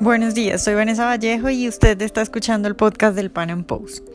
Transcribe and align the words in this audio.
Buenos 0.00 0.32
días, 0.32 0.64
soy 0.64 0.72
Vanessa 0.72 1.04
Vallejo 1.04 1.50
y 1.50 1.68
usted 1.68 2.00
está 2.00 2.22
escuchando 2.22 2.68
el 2.68 2.74
podcast 2.74 3.14
del 3.14 3.30
Pan 3.30 3.50
Am 3.50 3.64
Post. 3.64 4.08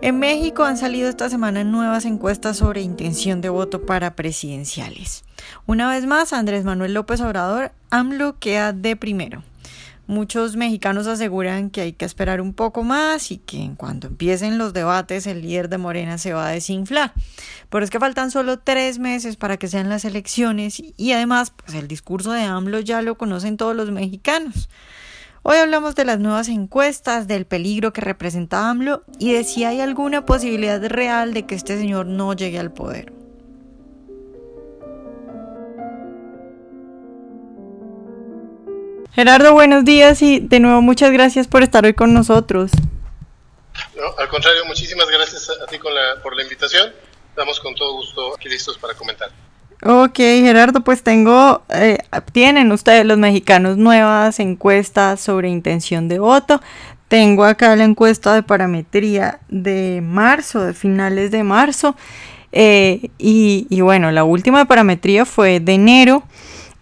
En 0.00 0.18
México 0.18 0.64
han 0.64 0.78
salido 0.78 1.10
esta 1.10 1.28
semana 1.28 1.64
nuevas 1.64 2.06
encuestas 2.06 2.56
sobre 2.56 2.80
intención 2.80 3.42
de 3.42 3.50
voto 3.50 3.84
para 3.84 4.16
presidenciales. 4.16 5.24
Una 5.66 5.90
vez 5.90 6.06
más, 6.06 6.32
Andrés 6.32 6.64
Manuel 6.64 6.94
López 6.94 7.20
Obrador, 7.20 7.72
AMLO 7.90 8.38
queda 8.38 8.72
de 8.72 8.96
primero. 8.96 9.42
Muchos 10.12 10.56
mexicanos 10.56 11.06
aseguran 11.06 11.70
que 11.70 11.80
hay 11.80 11.92
que 11.94 12.04
esperar 12.04 12.42
un 12.42 12.52
poco 12.52 12.82
más 12.82 13.30
y 13.30 13.38
que 13.38 13.62
en 13.62 13.76
cuanto 13.76 14.08
empiecen 14.08 14.58
los 14.58 14.74
debates 14.74 15.26
el 15.26 15.40
líder 15.40 15.70
de 15.70 15.78
Morena 15.78 16.18
se 16.18 16.34
va 16.34 16.48
a 16.48 16.50
desinflar. 16.50 17.14
Pero 17.70 17.82
es 17.82 17.88
que 17.88 17.98
faltan 17.98 18.30
solo 18.30 18.58
tres 18.58 18.98
meses 18.98 19.36
para 19.36 19.56
que 19.56 19.68
sean 19.68 19.88
las 19.88 20.04
elecciones 20.04 20.82
y 20.98 21.12
además 21.12 21.54
pues 21.56 21.72
el 21.72 21.88
discurso 21.88 22.30
de 22.32 22.42
AMLO 22.42 22.80
ya 22.80 23.00
lo 23.00 23.16
conocen 23.16 23.56
todos 23.56 23.74
los 23.74 23.90
mexicanos. 23.90 24.68
Hoy 25.40 25.56
hablamos 25.56 25.94
de 25.94 26.04
las 26.04 26.18
nuevas 26.18 26.48
encuestas, 26.48 27.26
del 27.26 27.46
peligro 27.46 27.94
que 27.94 28.02
representa 28.02 28.68
AMLO 28.68 29.04
y 29.18 29.32
de 29.32 29.44
si 29.44 29.64
hay 29.64 29.80
alguna 29.80 30.26
posibilidad 30.26 30.86
real 30.90 31.32
de 31.32 31.46
que 31.46 31.54
este 31.54 31.78
señor 31.78 32.04
no 32.04 32.34
llegue 32.34 32.58
al 32.58 32.70
poder. 32.70 33.21
Gerardo, 39.14 39.52
buenos 39.52 39.84
días 39.84 40.22
y 40.22 40.40
de 40.40 40.60
nuevo 40.60 40.80
muchas 40.80 41.12
gracias 41.12 41.46
por 41.46 41.62
estar 41.62 41.84
hoy 41.84 41.94
con 41.94 42.14
nosotros. 42.14 42.70
al 44.18 44.28
contrario, 44.28 44.64
muchísimas 44.66 45.06
gracias 45.08 45.50
a 45.50 45.66
ti 45.66 45.78
por 45.78 46.36
la 46.36 46.42
invitación. 46.42 46.92
Estamos 47.28 47.60
con 47.60 47.74
todo 47.74 47.94
gusto 47.94 48.34
aquí 48.34 48.48
listos 48.48 48.78
para 48.78 48.94
comentar. 48.94 49.30
Ok, 49.84 50.16
Gerardo, 50.16 50.82
pues 50.82 51.02
tengo, 51.02 51.62
eh, 51.70 51.98
tienen 52.30 52.70
ustedes 52.70 53.04
los 53.04 53.18
mexicanos 53.18 53.76
nuevas 53.76 54.38
encuestas 54.38 55.20
sobre 55.20 55.48
intención 55.48 56.08
de 56.08 56.20
voto. 56.20 56.62
Tengo 57.08 57.44
acá 57.44 57.74
la 57.74 57.82
encuesta 57.82 58.32
de 58.32 58.44
parametría 58.44 59.40
de 59.48 60.00
marzo, 60.00 60.64
de 60.64 60.72
finales 60.72 61.32
de 61.32 61.42
marzo. 61.42 61.96
Eh, 62.52 63.10
y, 63.18 63.80
bueno, 63.80 64.12
la 64.12 64.22
última 64.22 64.66
parametría 64.66 65.24
fue 65.24 65.58
de 65.58 65.72
enero. 65.72 66.22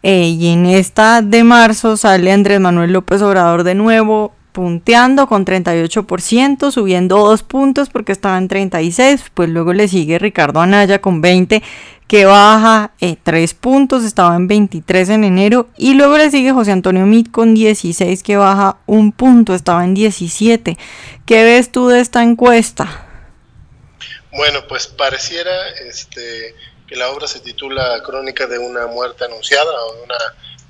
Eh, 0.03 0.29
y 0.29 0.48
en 0.48 0.67
esta 0.67 1.23
de 1.23 1.45
marzo 1.45 1.97
sale 1.97 2.33
Andrés 2.33 2.61
Manuel 2.61 2.93
López 2.93 3.20
Obrador 3.23 3.65
de 3.65 3.75
nuevo 3.75 4.34
punteando 4.53 5.27
con 5.27 5.45
38%, 5.45 6.70
subiendo 6.70 7.19
dos 7.19 7.43
puntos 7.43 7.89
porque 7.89 8.12
estaba 8.12 8.39
en 8.39 8.48
36, 8.48 9.25
pues 9.34 9.48
luego 9.48 9.73
le 9.73 9.89
sigue 9.89 10.19
Ricardo 10.19 10.61
Anaya 10.61 11.01
con 11.01 11.21
20, 11.21 11.62
que 12.09 12.25
baja 12.25 12.91
eh, 13.01 13.17
3 13.23 13.55
puntos, 13.55 14.05
estaba 14.05 14.34
en 14.34 14.48
23 14.48 15.11
en 15.11 15.25
enero, 15.25 15.69
y 15.77 15.95
luego 15.95 16.19
le 16.19 16.31
sigue 16.31 16.53
José 16.53 16.73
Antonio 16.73 17.06
Mit 17.06 17.31
con 17.31 17.55
16, 17.55 18.23
que 18.23 18.37
baja 18.37 18.78
un 18.87 19.12
punto, 19.12 19.55
estaba 19.55 19.84
en 19.84 19.95
17. 19.95 20.77
¿Qué 21.25 21.45
ves 21.45 21.71
tú 21.71 21.87
de 21.87 22.01
esta 22.01 22.23
encuesta? 22.23 23.06
Bueno, 24.33 24.61
pues 24.69 24.87
pareciera 24.87 25.53
este, 25.89 26.55
que 26.91 26.96
la 26.96 27.08
obra 27.08 27.27
se 27.27 27.41
titula 27.41 28.02
Crónica 28.02 28.46
de 28.46 28.58
una 28.58 28.86
muerte 28.86 29.24
anunciada 29.24 29.72
o 29.86 29.94
de 29.94 30.02
una 30.02 30.19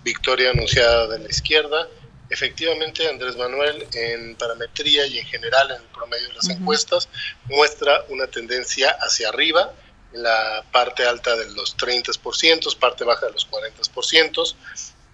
victoria 0.04 0.50
anunciada 0.50 1.08
de 1.08 1.18
la 1.18 1.28
izquierda 1.28 1.88
Efectivamente, 2.30 3.08
Andrés 3.08 3.36
Manuel 3.36 3.88
en 3.92 4.36
parametría 4.36 5.04
y 5.06 5.18
en 5.18 5.26
general 5.26 5.72
en 5.72 5.82
el 5.82 5.88
promedio 5.88 6.28
de 6.28 6.34
las 6.34 6.48
encuestas 6.48 7.08
muestra 7.46 8.04
una 8.08 8.28
tendencia 8.28 8.96
hacia 9.00 9.30
arriba, 9.30 9.74
en 10.12 10.22
la 10.22 10.64
parte 10.70 11.04
alta 11.04 11.34
de 11.34 11.50
los 11.50 11.76
30%, 11.76 12.78
parte 12.78 13.02
baja 13.02 13.26
de 13.26 13.32
los 13.32 13.50
40%. 13.50 14.54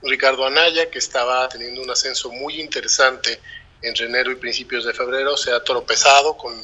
Ricardo 0.02 0.44
Anaya, 0.44 0.90
que 0.90 0.98
estaba 0.98 1.48
teniendo 1.48 1.80
un 1.80 1.90
ascenso 1.90 2.30
muy 2.30 2.60
interesante 2.60 3.40
entre 3.82 4.06
enero 4.06 4.30
y 4.30 4.36
principios 4.36 4.84
de 4.84 4.94
febrero, 4.94 5.36
se 5.36 5.52
ha 5.52 5.62
tropezado 5.62 6.36
con 6.36 6.54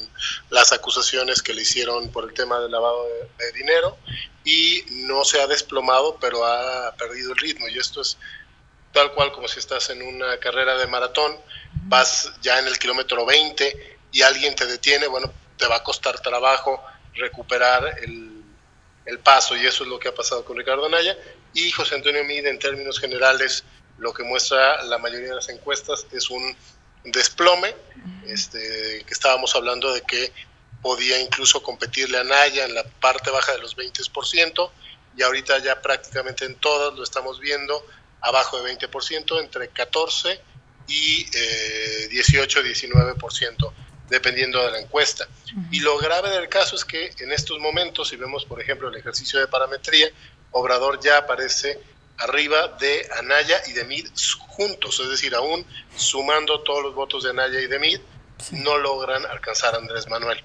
las 0.49 0.71
acusaciones 0.73 1.41
que 1.41 1.53
le 1.53 1.61
hicieron 1.61 2.11
por 2.11 2.25
el 2.25 2.33
tema 2.33 2.59
del 2.59 2.71
lavado 2.71 3.05
de, 3.05 3.45
de 3.45 3.51
dinero 3.53 3.97
y 4.43 4.83
no 4.89 5.23
se 5.23 5.41
ha 5.41 5.47
desplomado, 5.47 6.17
pero 6.19 6.45
ha 6.45 6.93
perdido 6.95 7.31
el 7.31 7.37
ritmo. 7.37 7.67
Y 7.67 7.77
esto 7.77 8.01
es 8.01 8.17
tal 8.93 9.11
cual 9.13 9.31
como 9.31 9.47
si 9.47 9.59
estás 9.59 9.89
en 9.89 10.01
una 10.01 10.37
carrera 10.37 10.77
de 10.77 10.87
maratón, 10.87 11.37
vas 11.73 12.31
ya 12.41 12.59
en 12.59 12.67
el 12.67 12.77
kilómetro 12.77 13.25
20 13.25 13.97
y 14.11 14.21
alguien 14.21 14.55
te 14.55 14.65
detiene, 14.65 15.07
bueno, 15.07 15.33
te 15.57 15.67
va 15.67 15.77
a 15.77 15.83
costar 15.83 16.19
trabajo 16.21 16.81
recuperar 17.15 17.99
el, 18.01 18.31
paso 19.23 19.55
y 19.55 19.65
eso 19.65 19.83
es 19.83 19.89
lo 19.89 19.99
que 19.99 20.07
ha 20.07 20.15
pasado 20.15 20.43
con 20.43 20.57
Ricardo 20.57 20.85
Anaya. 20.85 21.17
Y 21.53 21.71
José 21.71 21.95
Antonio 21.95 22.23
Mide, 22.23 22.49
en 22.49 22.57
términos 22.57 22.99
generales, 22.99 23.63
lo 23.97 24.13
que 24.13 24.23
muestra 24.23 24.83
la 24.83 24.97
mayoría 24.97 25.29
de 25.29 25.35
las 25.35 25.49
encuestas 25.49 26.07
es 26.11 26.29
un 26.29 26.55
desplome, 27.03 27.75
este, 28.27 29.03
que 29.05 29.13
estábamos 29.13 29.55
hablando 29.55 29.93
de 29.93 30.01
que 30.01 30.31
podía 30.81 31.19
incluso 31.19 31.63
competirle 31.63 32.17
a 32.17 32.23
Naya 32.23 32.65
en 32.65 32.73
la 32.73 32.83
parte 32.83 33.31
baja 33.31 33.53
de 33.53 33.59
los 33.59 33.75
20%, 33.77 34.71
y 35.15 35.21
ahorita 35.21 35.59
ya 35.59 35.81
prácticamente 35.81 36.45
en 36.45 36.55
todas 36.55 36.93
lo 36.93 37.03
estamos 37.03 37.39
viendo 37.39 37.85
abajo 38.21 38.61
de 38.61 38.77
20%, 38.77 39.39
entre 39.39 39.69
14 39.69 40.39
y 40.87 41.25
18, 42.09 42.59
eh, 42.59 42.63
19%, 42.63 43.73
dependiendo 44.09 44.63
de 44.65 44.71
la 44.71 44.79
encuesta. 44.79 45.27
Y 45.71 45.79
lo 45.79 45.97
grave 45.97 46.29
del 46.31 46.49
caso 46.49 46.75
es 46.75 46.83
que 46.83 47.13
en 47.19 47.31
estos 47.31 47.59
momentos, 47.59 48.09
si 48.09 48.15
vemos 48.15 48.45
por 48.45 48.61
ejemplo 48.61 48.89
el 48.89 48.95
ejercicio 48.95 49.39
de 49.39 49.47
parametría, 49.47 50.09
Obrador 50.51 50.99
ya 51.01 51.17
aparece 51.17 51.79
arriba 52.17 52.67
de 52.79 53.09
Anaya 53.17 53.61
y 53.67 53.73
de 53.73 53.83
Mid 53.85 54.07
juntos, 54.47 54.99
es 54.99 55.09
decir, 55.09 55.33
aún 55.35 55.65
sumando 55.95 56.61
todos 56.61 56.83
los 56.83 56.93
votos 56.93 57.23
de 57.23 57.31
Anaya 57.31 57.59
y 57.59 57.67
de 57.67 57.79
Mid, 57.79 57.99
no 58.51 58.77
logran 58.77 59.25
alcanzar 59.25 59.75
a 59.75 59.77
Andrés 59.77 60.07
Manuel. 60.07 60.41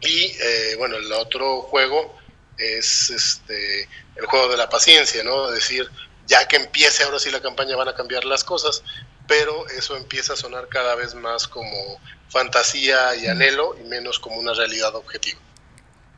Y 0.00 0.32
eh, 0.40 0.74
bueno, 0.78 0.96
el 0.96 1.12
otro 1.12 1.62
juego 1.62 2.16
es 2.56 3.10
este, 3.10 3.88
el 4.16 4.26
juego 4.26 4.48
de 4.48 4.56
la 4.56 4.68
paciencia, 4.68 5.22
¿no? 5.24 5.48
Es 5.48 5.54
decir, 5.54 5.88
ya 6.26 6.46
que 6.46 6.56
empiece 6.56 7.04
ahora 7.04 7.18
sí 7.18 7.30
la 7.30 7.40
campaña 7.40 7.76
van 7.76 7.88
a 7.88 7.94
cambiar 7.94 8.24
las 8.24 8.44
cosas, 8.44 8.82
pero 9.26 9.68
eso 9.68 9.96
empieza 9.96 10.34
a 10.34 10.36
sonar 10.36 10.68
cada 10.68 10.94
vez 10.94 11.14
más 11.14 11.48
como 11.48 12.00
fantasía 12.28 13.14
y 13.16 13.26
anhelo 13.26 13.76
y 13.78 13.84
menos 13.84 14.18
como 14.18 14.36
una 14.36 14.52
realidad 14.52 14.94
objetiva. 14.94 15.40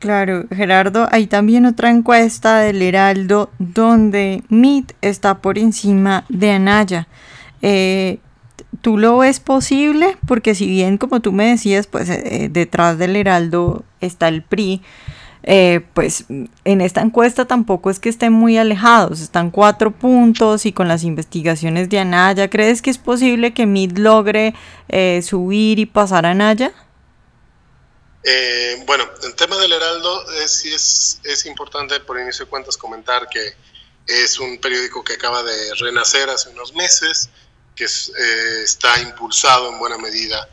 Claro, 0.01 0.45
Gerardo, 0.49 1.07
hay 1.11 1.27
también 1.27 1.67
otra 1.67 1.91
encuesta 1.91 2.57
del 2.57 2.81
Heraldo 2.81 3.51
donde 3.59 4.41
MIT 4.49 4.93
está 5.01 5.37
por 5.43 5.59
encima 5.59 6.25
de 6.27 6.53
Anaya. 6.53 7.07
Eh, 7.61 8.17
¿Tú 8.81 8.97
lo 8.97 9.19
ves 9.19 9.39
posible? 9.39 10.17
Porque 10.25 10.55
si 10.55 10.65
bien, 10.65 10.97
como 10.97 11.19
tú 11.19 11.31
me 11.31 11.45
decías, 11.45 11.85
pues 11.85 12.09
eh, 12.09 12.49
detrás 12.51 12.97
del 12.97 13.15
Heraldo 13.15 13.85
está 13.99 14.27
el 14.27 14.41
PRI, 14.41 14.81
eh, 15.43 15.81
pues 15.93 16.25
en 16.65 16.81
esta 16.81 17.01
encuesta 17.01 17.45
tampoco 17.45 17.91
es 17.91 17.99
que 17.99 18.09
estén 18.09 18.33
muy 18.33 18.57
alejados, 18.57 19.21
están 19.21 19.51
cuatro 19.51 19.91
puntos 19.91 20.65
y 20.65 20.71
con 20.71 20.87
las 20.87 21.03
investigaciones 21.03 21.89
de 21.89 21.99
Anaya, 21.99 22.49
¿crees 22.49 22.81
que 22.81 22.89
es 22.89 22.97
posible 22.97 23.53
que 23.53 23.67
MID 23.67 23.99
logre 23.99 24.55
eh, 24.89 25.21
subir 25.23 25.77
y 25.77 25.85
pasar 25.85 26.25
a 26.25 26.31
Anaya? 26.31 26.71
Eh, 28.23 28.83
bueno, 28.85 29.09
el 29.23 29.35
tema 29.35 29.57
del 29.57 29.73
Heraldo 29.73 30.25
sí 30.47 30.73
es, 30.73 31.19
es, 31.23 31.45
importante 31.45 31.99
por 32.01 32.19
inicio 32.19 32.45
de 32.45 32.51
cuentas 32.51 32.77
comentar 32.77 33.27
que 33.27 33.55
es 34.05 34.39
un 34.39 34.59
periódico 34.59 35.03
que 35.03 35.13
acaba 35.13 35.41
de 35.43 35.73
renacer 35.75 36.29
hace 36.29 36.49
unos 36.49 36.73
meses, 36.73 37.29
que 37.75 37.85
está 37.85 38.99
impulsado 39.01 39.69
en 39.69 39.79
buena 39.79 39.97
medida 39.97 40.47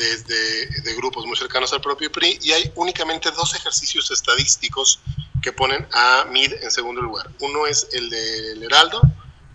de, 0.00 0.94
grupos 0.96 1.26
muy 1.26 1.36
cercanos 1.36 1.72
al 1.72 1.80
propio 1.80 2.10
PRI 2.10 2.38
y 2.42 2.52
hay 2.52 2.72
únicamente 2.74 3.30
dos 3.30 3.54
ejercicios 3.54 4.10
estadísticos 4.10 5.00
que 5.42 5.52
ponen 5.52 5.86
a 5.92 6.26
MID 6.30 6.54
en 6.62 6.70
segundo 6.70 7.00
lugar. 7.00 7.30
Uno 7.40 7.66
es 7.66 7.88
el 7.92 8.10
del 8.10 8.62
Heraldo, 8.62 9.00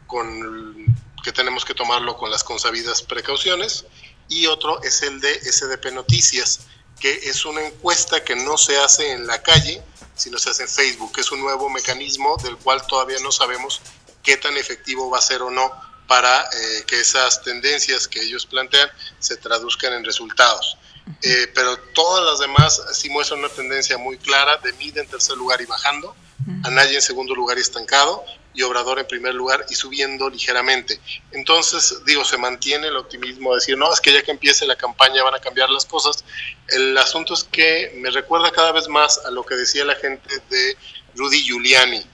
con, 0.07 0.85
que 1.23 1.31
tenemos 1.31 1.65
que 1.65 1.73
tomarlo 1.73 2.15
con 2.17 2.31
las 2.31 2.43
consabidas 2.43 3.01
precauciones, 3.01 3.85
y 4.27 4.47
otro 4.47 4.81
es 4.81 5.03
el 5.03 5.19
de 5.19 5.33
SDP 5.51 5.91
Noticias, 5.93 6.61
que 6.99 7.11
es 7.11 7.45
una 7.45 7.65
encuesta 7.65 8.23
que 8.23 8.35
no 8.35 8.57
se 8.57 8.77
hace 8.77 9.11
en 9.11 9.27
la 9.27 9.41
calle, 9.41 9.81
sino 10.15 10.37
se 10.37 10.49
hace 10.49 10.63
en 10.63 10.69
Facebook, 10.69 11.13
es 11.17 11.31
un 11.31 11.41
nuevo 11.41 11.69
mecanismo 11.69 12.37
del 12.37 12.57
cual 12.57 12.85
todavía 12.87 13.17
no 13.21 13.31
sabemos 13.31 13.81
qué 14.23 14.37
tan 14.37 14.57
efectivo 14.57 15.09
va 15.09 15.19
a 15.19 15.21
ser 15.21 15.41
o 15.41 15.51
no 15.51 15.71
para 16.07 16.41
eh, 16.41 16.83
que 16.87 16.99
esas 16.99 17.41
tendencias 17.43 18.07
que 18.07 18.21
ellos 18.21 18.45
plantean 18.45 18.89
se 19.19 19.37
traduzcan 19.37 19.93
en 19.93 20.03
resultados. 20.03 20.77
Eh, 21.21 21.51
pero 21.53 21.77
todas 21.93 22.25
las 22.25 22.39
demás 22.39 22.81
sí 22.93 23.09
muestran 23.09 23.39
una 23.39 23.49
tendencia 23.49 23.97
muy 23.97 24.17
clara 24.17 24.57
de 24.57 24.73
Mid 24.73 24.97
en 24.97 25.07
tercer 25.07 25.37
lugar 25.37 25.61
y 25.61 25.65
bajando, 25.65 26.15
Anaya 26.63 26.95
en 26.95 27.01
segundo 27.01 27.33
lugar 27.35 27.57
y 27.57 27.61
estancado, 27.61 28.23
y 28.55 28.61
Obrador 28.63 28.99
en 28.99 29.07
primer 29.07 29.33
lugar 29.33 29.65
y 29.69 29.75
subiendo 29.75 30.29
ligeramente. 30.29 30.99
Entonces, 31.31 32.03
digo, 32.05 32.23
se 32.23 32.37
mantiene 32.37 32.87
el 32.87 32.97
optimismo 32.97 33.51
de 33.51 33.57
decir, 33.57 33.77
no, 33.77 33.91
es 33.91 33.99
que 33.99 34.13
ya 34.13 34.21
que 34.21 34.31
empiece 34.31 34.65
la 34.65 34.75
campaña 34.75 35.23
van 35.23 35.35
a 35.35 35.39
cambiar 35.39 35.69
las 35.69 35.85
cosas. 35.85 36.23
El 36.67 36.97
asunto 36.97 37.33
es 37.33 37.43
que 37.43 37.93
me 37.97 38.09
recuerda 38.09 38.51
cada 38.51 38.71
vez 38.71 38.87
más 38.87 39.19
a 39.25 39.31
lo 39.31 39.45
que 39.45 39.55
decía 39.55 39.85
la 39.85 39.95
gente 39.95 40.41
de 40.49 40.77
Rudy 41.15 41.43
Giuliani, 41.43 42.05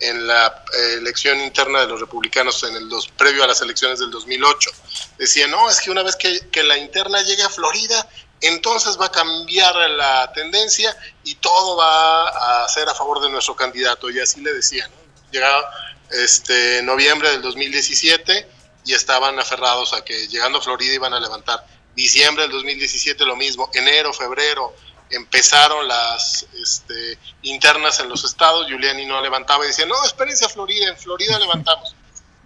en 0.00 0.26
la 0.26 0.64
eh, 0.72 0.94
elección 0.94 1.40
interna 1.40 1.80
de 1.80 1.86
los 1.86 2.00
republicanos 2.00 2.62
en 2.64 2.74
el 2.74 2.88
dos, 2.88 3.08
previo 3.08 3.44
a 3.44 3.46
las 3.46 3.60
elecciones 3.60 3.98
del 3.98 4.10
2008. 4.10 4.70
Decían, 5.18 5.50
no, 5.50 5.68
es 5.68 5.80
que 5.80 5.90
una 5.90 6.02
vez 6.02 6.16
que, 6.16 6.48
que 6.50 6.62
la 6.62 6.78
interna 6.78 7.20
llegue 7.22 7.42
a 7.42 7.50
Florida, 7.50 8.08
entonces 8.40 8.98
va 8.98 9.06
a 9.06 9.12
cambiar 9.12 9.74
la 9.90 10.32
tendencia 10.32 10.96
y 11.24 11.34
todo 11.36 11.76
va 11.76 12.64
a 12.64 12.68
ser 12.68 12.88
a 12.88 12.94
favor 12.94 13.20
de 13.20 13.28
nuestro 13.28 13.54
candidato. 13.54 14.10
Y 14.10 14.18
así 14.18 14.40
le 14.40 14.52
decían. 14.54 14.90
Llegaba 15.30 15.70
este, 16.10 16.82
noviembre 16.82 17.30
del 17.30 17.42
2017 17.42 18.48
y 18.84 18.94
estaban 18.94 19.38
aferrados 19.38 19.92
a 19.92 20.04
que 20.04 20.28
llegando 20.28 20.58
a 20.58 20.62
Florida 20.62 20.94
iban 20.94 21.14
a 21.14 21.20
levantar. 21.20 21.64
Diciembre 21.94 22.44
del 22.44 22.52
2017 22.52 23.24
lo 23.24 23.36
mismo, 23.36 23.70
enero, 23.74 24.12
febrero, 24.12 24.74
empezaron 25.10 25.86
las 25.88 26.46
este, 26.62 27.18
internas 27.42 28.00
en 28.00 28.08
los 28.08 28.24
estados, 28.24 28.68
Giuliani 28.68 29.06
no 29.06 29.20
levantaba 29.20 29.64
y 29.64 29.68
decía, 29.68 29.86
no, 29.86 30.02
espérense 30.04 30.44
a 30.44 30.48
Florida, 30.48 30.88
en 30.88 30.96
Florida 30.96 31.38
levantamos. 31.38 31.94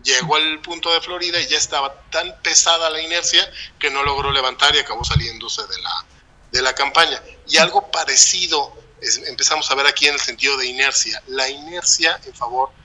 Llegó 0.02 0.36
al 0.36 0.60
punto 0.60 0.92
de 0.92 1.00
Florida 1.00 1.40
y 1.40 1.46
ya 1.46 1.56
estaba 1.56 1.94
tan 2.10 2.34
pesada 2.42 2.90
la 2.90 3.00
inercia 3.00 3.50
que 3.78 3.90
no 3.90 4.02
logró 4.02 4.30
levantar 4.32 4.74
y 4.74 4.78
acabó 4.78 5.04
saliéndose 5.04 5.62
de 5.62 5.80
la, 5.80 6.04
de 6.52 6.62
la 6.62 6.74
campaña. 6.74 7.22
Y 7.48 7.56
algo 7.58 7.90
parecido 7.90 8.84
empezamos 9.26 9.70
a 9.70 9.74
ver 9.74 9.86
aquí 9.86 10.06
en 10.06 10.14
el 10.14 10.20
sentido 10.20 10.56
de 10.56 10.66
inercia. 10.66 11.22
La 11.28 11.48
inercia 11.48 12.20
en 12.24 12.34
favor 12.34 12.70
de 12.70 12.83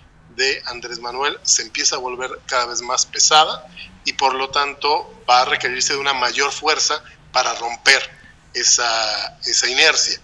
Andrés 0.65 0.99
Manuel 0.99 1.39
se 1.43 1.63
empieza 1.63 1.95
a 1.95 1.99
volver 1.99 2.39
cada 2.45 2.65
vez 2.67 2.81
más 2.81 3.05
pesada 3.05 3.67
y 4.05 4.13
por 4.13 4.33
lo 4.35 4.49
tanto 4.49 5.23
va 5.29 5.41
a 5.41 5.45
requerirse 5.45 5.93
de 5.93 5.99
una 5.99 6.13
mayor 6.13 6.51
fuerza 6.51 7.03
para 7.31 7.53
romper 7.55 8.01
esa, 8.53 9.37
esa 9.45 9.69
inercia. 9.69 10.21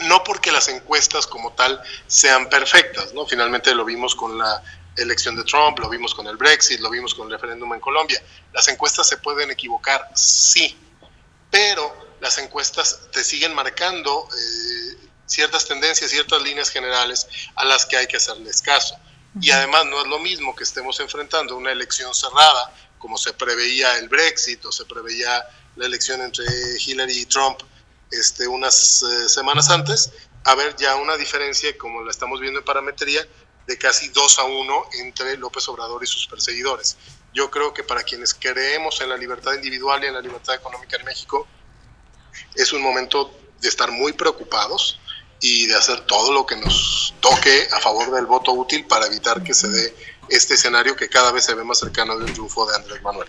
No 0.00 0.24
porque 0.24 0.52
las 0.52 0.68
encuestas 0.68 1.26
como 1.26 1.52
tal 1.52 1.80
sean 2.06 2.48
perfectas, 2.48 3.12
¿no? 3.12 3.26
Finalmente 3.26 3.74
lo 3.74 3.84
vimos 3.84 4.14
con 4.14 4.38
la 4.38 4.62
elección 4.96 5.36
de 5.36 5.44
Trump, 5.44 5.78
lo 5.78 5.88
vimos 5.88 6.14
con 6.14 6.26
el 6.26 6.36
Brexit, 6.36 6.80
lo 6.80 6.90
vimos 6.90 7.14
con 7.14 7.26
el 7.26 7.32
referéndum 7.32 7.72
en 7.74 7.80
Colombia. 7.80 8.22
Las 8.52 8.68
encuestas 8.68 9.08
se 9.08 9.18
pueden 9.18 9.50
equivocar, 9.50 10.10
sí, 10.14 10.78
pero 11.50 12.10
las 12.20 12.38
encuestas 12.38 13.00
te 13.12 13.24
siguen 13.24 13.54
marcando 13.54 14.28
eh, 14.28 15.08
ciertas 15.26 15.66
tendencias, 15.66 16.10
ciertas 16.10 16.42
líneas 16.42 16.70
generales 16.70 17.26
a 17.54 17.64
las 17.64 17.86
que 17.86 17.96
hay 17.96 18.06
que 18.06 18.16
hacerles 18.16 18.62
caso. 18.62 18.96
Y 19.38 19.50
además 19.50 19.86
no 19.86 20.00
es 20.00 20.08
lo 20.08 20.18
mismo 20.18 20.56
que 20.56 20.64
estemos 20.64 20.98
enfrentando 21.00 21.56
una 21.56 21.70
elección 21.70 22.14
cerrada, 22.14 22.74
como 22.98 23.16
se 23.16 23.32
preveía 23.32 23.98
el 23.98 24.08
Brexit 24.08 24.64
o 24.64 24.72
se 24.72 24.84
preveía 24.84 25.46
la 25.76 25.86
elección 25.86 26.20
entre 26.20 26.44
Hillary 26.78 27.20
y 27.20 27.26
Trump 27.26 27.60
este, 28.10 28.48
unas 28.48 29.02
eh, 29.02 29.28
semanas 29.28 29.70
antes, 29.70 30.12
a 30.44 30.54
ver 30.54 30.74
ya 30.76 30.96
una 30.96 31.16
diferencia, 31.16 31.76
como 31.78 32.02
la 32.02 32.10
estamos 32.10 32.40
viendo 32.40 32.58
en 32.58 32.64
parametría, 32.64 33.26
de 33.66 33.78
casi 33.78 34.08
2 34.08 34.38
a 34.40 34.44
1 34.44 34.84
entre 34.94 35.36
López 35.36 35.68
Obrador 35.68 36.02
y 36.02 36.06
sus 36.06 36.26
perseguidores. 36.26 36.96
Yo 37.32 37.50
creo 37.50 37.72
que 37.72 37.84
para 37.84 38.02
quienes 38.02 38.34
creemos 38.34 39.00
en 39.00 39.10
la 39.10 39.16
libertad 39.16 39.54
individual 39.54 40.02
y 40.02 40.08
en 40.08 40.14
la 40.14 40.20
libertad 40.20 40.56
económica 40.56 40.96
en 40.96 41.04
México, 41.04 41.46
es 42.56 42.72
un 42.72 42.82
momento 42.82 43.32
de 43.60 43.68
estar 43.68 43.92
muy 43.92 44.12
preocupados 44.12 44.98
y 45.40 45.66
de 45.66 45.74
hacer 45.74 46.00
todo 46.00 46.32
lo 46.32 46.46
que 46.46 46.56
nos 46.56 47.14
toque 47.20 47.68
a 47.74 47.80
favor 47.80 48.12
del 48.12 48.26
voto 48.26 48.52
útil 48.52 48.84
para 48.84 49.06
evitar 49.06 49.42
que 49.42 49.54
se 49.54 49.68
dé 49.68 49.94
este 50.28 50.54
escenario 50.54 50.94
que 50.96 51.08
cada 51.08 51.32
vez 51.32 51.44
se 51.44 51.54
ve 51.54 51.64
más 51.64 51.78
cercano 51.78 52.18
del 52.18 52.32
triunfo 52.32 52.66
de 52.66 52.76
Andrés 52.76 53.02
Manuel. 53.02 53.28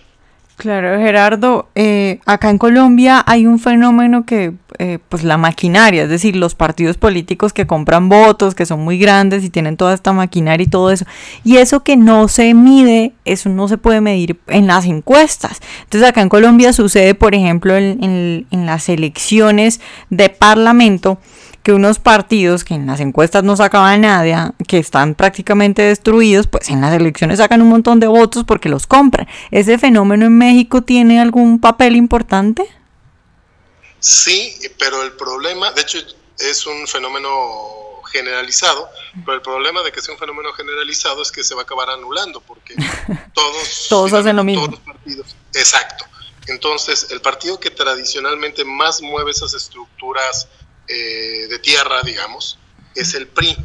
Claro, 0.58 0.96
Gerardo, 1.00 1.69
eh, 1.74 2.19
acá 2.28 2.52
en 2.52 2.60
Colombia 2.60 3.24
hay 3.25 3.48
un 3.48 3.58
fenómeno 3.58 4.28
que, 4.28 4.54
eh, 4.78 5.00
pues 5.10 5.24
la 5.24 5.38
maquinaria, 5.38 6.04
es 6.04 6.10
decir, 6.10 6.36
los 6.36 6.54
partidos 6.54 6.98
políticos 6.98 7.52
que 7.52 7.66
compran 7.66 8.10
votos, 8.10 8.54
que 8.54 8.68
son 8.68 8.81
muy 8.81 9.00
grandes 9.00 9.44
y 9.44 9.50
tienen 9.50 9.75
toda 9.75 9.96
esta 9.96 10.13
maquinaria 10.13 10.63
y 10.63 10.69
todo 10.69 10.92
eso, 10.92 11.06
y 11.44 11.58
eso 11.58 11.84
que 11.84 11.98
no 11.98 12.28
se 12.28 12.54
mide, 12.54 13.13
eso 13.25 13.50
no 13.50 13.68
se 13.69 13.80
puede 13.80 14.02
medir 14.02 14.40
en 14.46 14.68
las 14.68 14.86
encuestas. 14.86 15.62
Entonces 15.84 16.08
acá 16.08 16.22
en 16.22 16.30
Colombia 16.30 16.74
sucede, 16.74 17.16
por 17.16 17.34
ejemplo, 17.34 17.75
en 17.75 18.46
las 18.52 18.88
elecciones 18.88 19.81
de 20.12 20.30
parlamento, 20.30 21.18
que 21.63 21.74
unos 21.74 22.00
partidos 22.00 22.63
que 22.63 22.74
en 22.74 22.88
las 22.88 23.00
encuestas 23.00 23.44
no 23.44 23.56
sacaban 23.56 24.02
nada, 24.02 24.54
que 24.68 24.80
están 24.80 25.16
prácticamente 25.16 25.84
destruidos, 25.84 26.48
pues 26.48 26.69
en 26.69 26.81
las 26.81 26.94
elecciones 26.94 27.38
sacan 27.38 27.62
un 27.62 27.69
montón 27.69 28.00
de 28.00 28.08
votos 28.08 28.44
porque 28.46 28.69
los 28.69 28.88
compran. 28.88 29.28
¿Ese 29.52 29.78
fenómeno 29.78 30.25
en 30.25 30.38
México 30.38 30.81
tiene 30.81 31.22
algún 31.22 31.60
papel 31.60 31.96
importante? 31.96 32.68
Sí, 34.00 34.56
pero 34.80 35.04
el 35.04 35.12
problema, 35.13 35.72
de 35.72 35.81
hecho 35.81 36.00
es 36.40 36.66
un 36.66 36.88
fenómeno 36.88 37.30
generalizado, 38.12 38.90
pero 39.25 39.36
el 39.36 39.42
problema 39.42 39.84
de 39.84 39.92
que 39.92 40.02
sea 40.02 40.13
un 40.13 40.19
fenómeno 40.19 40.52
generalizado 40.54 41.22
es 41.22 41.31
que 41.31 41.44
se 41.44 41.54
va 41.54 41.62
a 41.62 41.63
acabar 41.63 41.90
anulando 41.90 42.42
porque 42.42 42.75
todos, 43.34 43.86
todos 43.88 44.13
hacen 44.13 44.36
lo 44.36 44.44
mismo. 44.44 44.66
Todos 44.66 44.80
los 44.80 44.86
partidos, 44.86 45.36
exacto. 45.54 46.06
Entonces, 46.48 47.08
el 47.12 47.22
partido 47.22 47.60
que 47.60 47.69
tradicionalmente 47.69 48.66
más 48.66 49.02
mueve 49.02 49.31
esas 49.31 49.54
estructuras 49.54 50.48
eh, 50.93 51.47
de 51.47 51.59
tierra, 51.59 52.01
digamos, 52.03 52.57
es 52.95 53.13
el 53.13 53.27
PRI. 53.27 53.55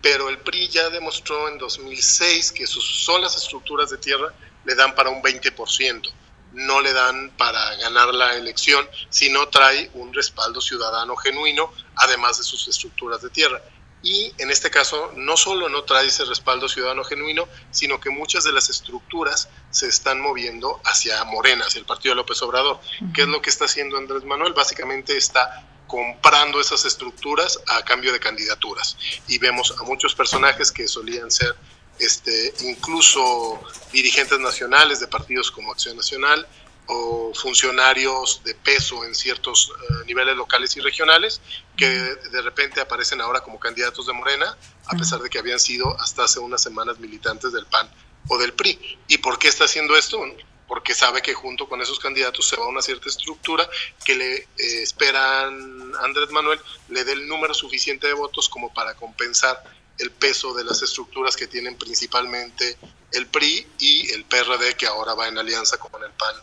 Pero 0.00 0.30
el 0.30 0.38
PRI 0.38 0.68
ya 0.68 0.88
demostró 0.88 1.48
en 1.48 1.58
2006 1.58 2.52
que 2.52 2.66
sus 2.66 3.04
solas 3.04 3.36
estructuras 3.36 3.90
de 3.90 3.98
tierra 3.98 4.32
le 4.64 4.74
dan 4.74 4.94
para 4.94 5.10
un 5.10 5.22
20%. 5.22 6.10
No 6.54 6.80
le 6.80 6.92
dan 6.92 7.30
para 7.36 7.76
ganar 7.76 8.14
la 8.14 8.36
elección 8.36 8.88
si 9.10 9.30
no 9.30 9.48
trae 9.48 9.90
un 9.94 10.14
respaldo 10.14 10.60
ciudadano 10.60 11.14
genuino, 11.16 11.72
además 11.96 12.38
de 12.38 12.44
sus 12.44 12.66
estructuras 12.68 13.20
de 13.20 13.30
tierra. 13.30 13.62
Y 14.02 14.32
en 14.38 14.50
este 14.50 14.70
caso, 14.70 15.12
no 15.14 15.36
solo 15.36 15.68
no 15.68 15.84
trae 15.84 16.06
ese 16.06 16.24
respaldo 16.24 16.68
ciudadano 16.68 17.04
genuino, 17.04 17.46
sino 17.70 18.00
que 18.00 18.10
muchas 18.10 18.44
de 18.44 18.52
las 18.52 18.68
estructuras 18.68 19.48
se 19.70 19.86
están 19.86 20.20
moviendo 20.20 20.80
hacia 20.84 21.22
Morena, 21.24 21.66
hacia 21.66 21.78
el 21.78 21.84
Partido 21.84 22.12
de 22.14 22.16
López 22.16 22.42
Obrador. 22.42 22.80
¿Qué 23.14 23.22
es 23.22 23.28
lo 23.28 23.40
que 23.40 23.50
está 23.50 23.66
haciendo 23.66 23.96
Andrés 23.98 24.24
Manuel? 24.24 24.54
Básicamente 24.54 25.16
está 25.16 25.64
comprando 25.92 26.58
esas 26.58 26.86
estructuras 26.86 27.60
a 27.66 27.84
cambio 27.84 28.14
de 28.14 28.18
candidaturas. 28.18 28.96
Y 29.28 29.36
vemos 29.36 29.74
a 29.78 29.82
muchos 29.82 30.14
personajes 30.14 30.72
que 30.72 30.88
solían 30.88 31.30
ser 31.30 31.54
este, 31.98 32.54
incluso 32.62 33.60
dirigentes 33.92 34.38
nacionales 34.38 35.00
de 35.00 35.06
partidos 35.06 35.50
como 35.50 35.70
Acción 35.70 35.98
Nacional 35.98 36.48
o 36.86 37.32
funcionarios 37.34 38.40
de 38.42 38.54
peso 38.54 39.04
en 39.04 39.14
ciertos 39.14 39.70
eh, 39.70 39.94
niveles 40.06 40.34
locales 40.34 40.74
y 40.78 40.80
regionales 40.80 41.42
que 41.76 41.86
de 41.86 42.40
repente 42.40 42.80
aparecen 42.80 43.20
ahora 43.20 43.42
como 43.42 43.60
candidatos 43.60 44.06
de 44.06 44.14
Morena, 44.14 44.56
a 44.86 44.96
pesar 44.96 45.20
de 45.20 45.28
que 45.28 45.40
habían 45.40 45.60
sido 45.60 46.00
hasta 46.00 46.24
hace 46.24 46.38
unas 46.38 46.62
semanas 46.62 46.98
militantes 47.00 47.52
del 47.52 47.66
PAN 47.66 47.86
o 48.28 48.38
del 48.38 48.54
PRI. 48.54 48.98
¿Y 49.08 49.18
por 49.18 49.38
qué 49.38 49.48
está 49.48 49.66
haciendo 49.66 49.94
esto? 49.94 50.24
Porque 50.72 50.94
sabe 50.94 51.20
que 51.20 51.34
junto 51.34 51.68
con 51.68 51.82
esos 51.82 51.98
candidatos 51.98 52.48
se 52.48 52.56
va 52.56 52.64
a 52.64 52.68
una 52.68 52.80
cierta 52.80 53.10
estructura 53.10 53.68
que 54.06 54.14
le 54.14 54.36
eh, 54.36 54.46
esperan 54.56 55.92
Andrés 56.00 56.30
Manuel 56.30 56.58
le 56.88 57.04
dé 57.04 57.12
el 57.12 57.28
número 57.28 57.52
suficiente 57.52 58.06
de 58.06 58.14
votos 58.14 58.48
como 58.48 58.72
para 58.72 58.94
compensar 58.94 59.62
el 59.98 60.10
peso 60.12 60.54
de 60.54 60.64
las 60.64 60.80
estructuras 60.80 61.36
que 61.36 61.46
tienen 61.46 61.76
principalmente 61.76 62.78
el 63.12 63.26
PRI 63.26 63.66
y 63.80 64.12
el 64.12 64.24
PRD 64.24 64.74
que 64.74 64.86
ahora 64.86 65.12
va 65.12 65.28
en 65.28 65.36
alianza 65.36 65.76
con 65.76 66.02
el 66.02 66.10
PAN 66.12 66.36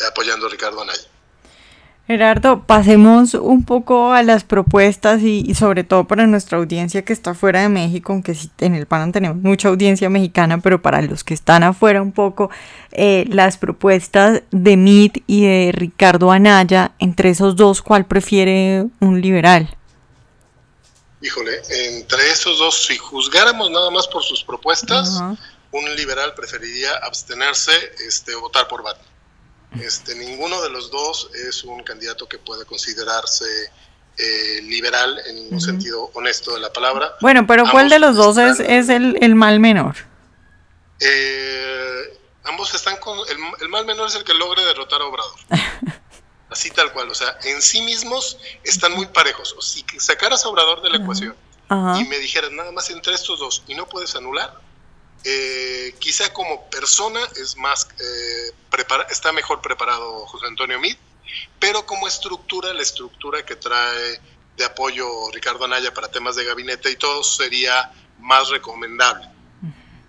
eh, 0.00 0.04
apoyando 0.08 0.48
a 0.48 0.50
Ricardo 0.50 0.82
Anaya. 0.82 1.06
Gerardo, 2.06 2.62
pasemos 2.64 3.34
un 3.34 3.64
poco 3.64 4.12
a 4.12 4.22
las 4.22 4.44
propuestas 4.44 5.22
y, 5.22 5.52
sobre 5.56 5.82
todo 5.82 6.06
para 6.06 6.28
nuestra 6.28 6.56
audiencia 6.58 7.04
que 7.04 7.12
está 7.12 7.34
fuera 7.34 7.62
de 7.62 7.68
México, 7.68 8.12
aunque 8.12 8.36
en 8.58 8.76
el 8.76 8.86
PAN 8.86 9.10
tenemos 9.10 9.38
mucha 9.38 9.68
audiencia 9.68 10.08
mexicana, 10.08 10.58
pero 10.58 10.80
para 10.80 11.02
los 11.02 11.24
que 11.24 11.34
están 11.34 11.64
afuera 11.64 12.00
un 12.00 12.12
poco, 12.12 12.48
eh, 12.92 13.24
las 13.28 13.58
propuestas 13.58 14.42
de 14.52 14.76
Mit 14.76 15.24
y 15.26 15.46
de 15.46 15.72
Ricardo 15.72 16.30
Anaya, 16.30 16.92
entre 17.00 17.30
esos 17.30 17.56
dos, 17.56 17.82
¿cuál 17.82 18.06
prefiere 18.06 18.86
un 19.00 19.20
liberal? 19.20 19.76
Híjole, 21.20 21.60
entre 21.70 22.30
esos 22.30 22.56
dos, 22.60 22.84
si 22.86 22.96
juzgáramos 22.96 23.68
nada 23.72 23.90
más 23.90 24.06
por 24.06 24.22
sus 24.22 24.44
propuestas, 24.44 25.20
un 25.72 25.96
liberal 25.96 26.34
preferiría 26.36 26.92
abstenerse, 27.02 27.72
este, 28.06 28.36
votar 28.36 28.68
por 28.68 28.84
Batman. 28.84 29.15
Este, 29.82 30.14
ninguno 30.14 30.60
de 30.62 30.70
los 30.70 30.90
dos 30.90 31.30
es 31.48 31.64
un 31.64 31.82
candidato 31.82 32.28
que 32.28 32.38
pueda 32.38 32.64
considerarse 32.64 33.44
eh, 34.18 34.60
liberal 34.62 35.20
en 35.26 35.36
ningún 35.36 35.60
sentido 35.60 36.10
honesto 36.14 36.54
de 36.54 36.60
la 36.60 36.72
palabra. 36.72 37.16
Bueno, 37.20 37.46
pero 37.46 37.64
¿cuál 37.70 37.88
de 37.88 37.98
los 37.98 38.16
dos 38.16 38.38
es, 38.38 38.60
es 38.60 38.88
el, 38.88 39.34
mal 39.34 39.60
menor? 39.60 39.96
Eh, 41.00 42.18
ambos 42.44 42.74
están 42.74 42.96
con... 42.96 43.18
El, 43.60 43.68
mal 43.68 43.84
menor 43.84 44.08
es 44.08 44.14
el 44.14 44.24
que 44.24 44.34
logre 44.34 44.64
derrotar 44.64 45.02
a 45.02 45.04
Obrador. 45.04 45.38
Así 46.50 46.70
tal 46.70 46.92
cual, 46.92 47.10
o 47.10 47.14
sea, 47.14 47.36
en 47.44 47.60
sí 47.60 47.82
mismos 47.82 48.38
están 48.64 48.92
muy 48.92 49.06
parejos. 49.06 49.54
O 49.58 49.60
si 49.60 49.84
sacaras 49.98 50.44
a 50.44 50.48
Obrador 50.48 50.80
de 50.80 50.90
la 50.90 50.96
ecuación 50.96 51.34
y 51.70 52.04
me 52.04 52.18
dijeras 52.18 52.52
nada 52.52 52.70
más 52.72 52.90
entre 52.90 53.14
estos 53.14 53.38
dos 53.40 53.64
y 53.66 53.74
no 53.74 53.86
puedes 53.88 54.14
anular, 54.14 54.60
eh, 55.28 55.92
quizá 55.98 56.32
como 56.32 56.70
persona 56.70 57.18
es 57.34 57.56
más 57.56 57.88
eh, 57.98 58.52
está 59.10 59.32
mejor 59.32 59.60
preparado 59.60 60.24
José 60.26 60.46
Antonio 60.46 60.78
Mid, 60.78 60.94
pero 61.58 61.84
como 61.84 62.06
estructura, 62.06 62.72
la 62.72 62.82
estructura 62.82 63.44
que 63.44 63.56
trae 63.56 64.20
de 64.56 64.64
apoyo 64.64 65.08
Ricardo 65.32 65.64
Anaya 65.64 65.92
para 65.92 66.08
temas 66.12 66.36
de 66.36 66.44
gabinete 66.44 66.92
y 66.92 66.96
todo 66.96 67.24
sería 67.24 67.90
más 68.20 68.50
recomendable. 68.50 69.28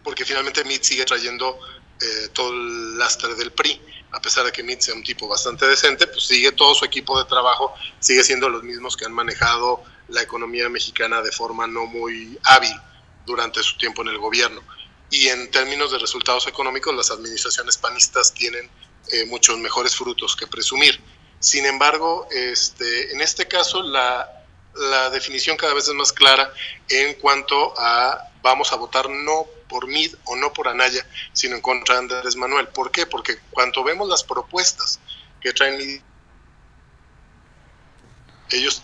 Porque 0.03 0.23
finalmente 0.23 0.63
Meade 0.63 0.83
sigue 0.83 1.03
trayendo 1.03 1.59
eh, 1.99 2.29
todo 2.31 2.53
el 2.53 2.99
lastre 2.99 3.33
del 3.33 3.51
PRI. 3.51 3.81
A 4.11 4.21
pesar 4.21 4.45
de 4.45 4.51
que 4.51 4.61
Meade 4.61 4.83
sea 4.83 4.93
un 4.93 5.03
tipo 5.03 5.27
bastante 5.27 5.65
decente, 5.65 6.05
pues 6.05 6.27
sigue 6.27 6.51
todo 6.51 6.75
su 6.75 6.85
equipo 6.85 7.17
de 7.17 7.25
trabajo, 7.27 7.73
sigue 7.99 8.23
siendo 8.23 8.49
los 8.49 8.61
mismos 8.61 8.95
que 8.95 9.05
han 9.05 9.13
manejado 9.13 9.83
la 10.09 10.21
economía 10.21 10.69
mexicana 10.69 11.23
de 11.23 11.31
forma 11.31 11.65
no 11.65 11.87
muy 11.87 12.37
hábil 12.43 12.75
durante 13.25 13.63
su 13.63 13.77
tiempo 13.77 14.03
en 14.03 14.09
el 14.09 14.19
gobierno. 14.19 14.61
Y 15.09 15.27
en 15.29 15.49
términos 15.51 15.91
de 15.91 15.99
resultados 15.99 16.47
económicos, 16.47 16.95
las 16.95 17.11
administraciones 17.11 17.77
panistas 17.77 18.33
tienen 18.33 18.69
eh, 19.11 19.25
muchos 19.25 19.57
mejores 19.57 19.95
frutos 19.95 20.35
que 20.35 20.47
presumir. 20.47 20.99
Sin 21.39 21.65
embargo, 21.65 22.27
este, 22.31 23.11
en 23.13 23.21
este 23.21 23.47
caso 23.47 23.83
la, 23.83 24.43
la 24.75 25.09
definición 25.09 25.55
cada 25.55 25.73
vez 25.73 25.87
es 25.87 25.93
más 25.93 26.11
clara 26.11 26.51
en 26.89 27.13
cuanto 27.15 27.73
a 27.77 28.31
vamos 28.41 28.71
a 28.71 28.75
votar 28.75 29.09
no 29.09 29.45
por 29.67 29.87
Mid 29.87 30.15
o 30.25 30.35
no 30.35 30.53
por 30.53 30.67
Anaya, 30.67 31.05
sino 31.33 31.55
en 31.55 31.61
contra 31.61 31.95
de 31.95 31.99
Andrés 31.99 32.35
Manuel. 32.35 32.67
¿Por 32.69 32.91
qué? 32.91 33.05
Porque 33.05 33.37
cuando 33.51 33.83
vemos 33.83 34.07
las 34.07 34.23
propuestas 34.23 34.99
que 35.41 35.53
traen 35.53 35.77
Mid, 35.77 36.01
ellos 38.51 38.81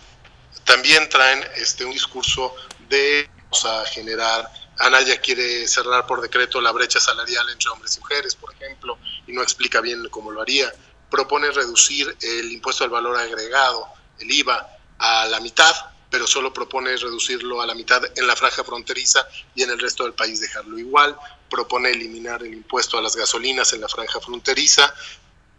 también 0.64 1.08
traen 1.08 1.42
este, 1.56 1.84
un 1.84 1.92
discurso 1.92 2.54
de 2.88 3.28
vamos 3.36 3.64
a 3.64 3.84
generar 3.86 4.63
Anaya 4.78 5.20
quiere 5.20 5.68
cerrar 5.68 6.06
por 6.06 6.20
decreto 6.20 6.60
la 6.60 6.72
brecha 6.72 6.98
salarial 6.98 7.48
entre 7.50 7.70
hombres 7.70 7.96
y 7.96 8.00
mujeres, 8.00 8.34
por 8.34 8.52
ejemplo, 8.54 8.98
y 9.26 9.32
no 9.32 9.42
explica 9.42 9.80
bien 9.80 10.08
cómo 10.08 10.32
lo 10.32 10.42
haría. 10.42 10.72
Propone 11.10 11.50
reducir 11.50 12.16
el 12.20 12.50
impuesto 12.50 12.84
al 12.84 12.90
valor 12.90 13.16
agregado, 13.16 13.86
el 14.18 14.30
IVA, 14.30 14.68
a 14.98 15.26
la 15.26 15.40
mitad, 15.40 15.72
pero 16.10 16.26
solo 16.26 16.52
propone 16.52 16.96
reducirlo 16.96 17.60
a 17.60 17.66
la 17.66 17.74
mitad 17.74 18.02
en 18.16 18.26
la 18.26 18.36
franja 18.36 18.64
fronteriza 18.64 19.26
y 19.54 19.62
en 19.62 19.70
el 19.70 19.78
resto 19.78 20.04
del 20.04 20.12
país 20.12 20.40
dejarlo 20.40 20.78
igual. 20.78 21.16
Propone 21.48 21.90
eliminar 21.90 22.42
el 22.42 22.54
impuesto 22.54 22.98
a 22.98 23.02
las 23.02 23.16
gasolinas 23.16 23.72
en 23.72 23.80
la 23.80 23.88
franja 23.88 24.20
fronteriza, 24.20 24.92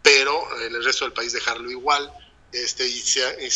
pero 0.02 0.60
en 0.60 0.74
el 0.74 0.84
resto 0.84 1.04
del 1.04 1.12
país 1.12 1.32
dejarlo 1.32 1.70
igual. 1.70 2.12
Este, 2.52 2.86
y, 2.86 3.02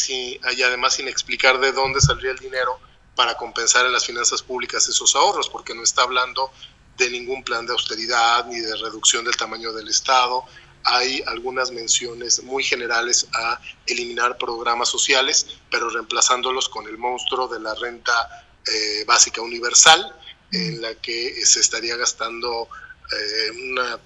y, 0.09 0.41
y 0.57 0.63
además 0.63 0.95
sin 0.95 1.09
explicar 1.09 1.59
de 1.61 1.73
dónde 1.73 2.01
saldría 2.01 2.33
el 2.33 2.39
dinero 2.39 2.81
para 3.15 3.35
compensar 3.37 3.87
en 3.87 3.93
las 3.93 4.07
finanzas 4.07 4.43
públicas 4.43 4.89
esos 4.89 5.15
ahorros, 5.15 5.49
porque 5.49 5.75
no 5.75 5.83
está 5.83 6.03
hablando 6.03 6.51
de 6.97 7.11
ningún 7.11 7.43
plan 7.43 7.67
de 7.67 7.73
austeridad 7.73 8.47
ni 8.47 8.61
de 8.61 8.77
reducción 8.77 9.25
del 9.25 9.37
tamaño 9.37 9.73
del 9.73 9.89
Estado. 9.89 10.45
Hay 10.85 11.23
algunas 11.27 11.71
menciones 11.71 12.43
muy 12.43 12.63
generales 12.63 13.27
a 13.35 13.61
eliminar 13.87 14.39
programas 14.39 14.89
sociales, 14.89 15.47
pero 15.71 15.91
reemplazándolos 15.91 16.69
con 16.69 16.87
el 16.87 16.99
monstruo 16.99 17.49
de 17.49 17.61
la 17.61 17.75
renta 17.75 18.47
eh, 18.67 19.05
básica 19.07 19.41
universal, 19.43 20.15
en 20.53 20.81
la 20.81 20.95
que 20.95 21.45
se 21.45 21.61
estaría 21.61 21.97
gastando 21.97 22.69
eh, 23.11 23.51
una 23.71 23.99